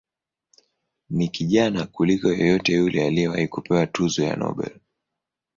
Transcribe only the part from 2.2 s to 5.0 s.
yeyote yule aliyewahi kupewa tuzo ya Nobel.